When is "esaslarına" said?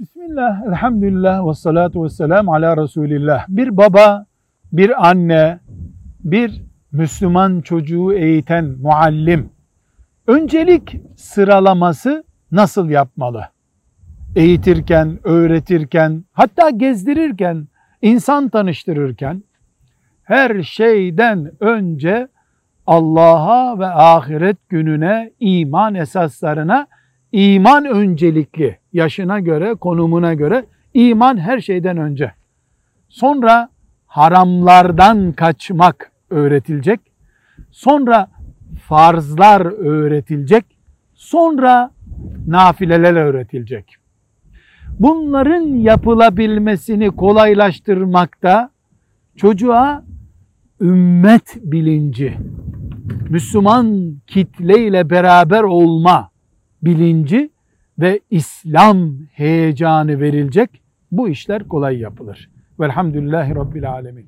25.94-26.86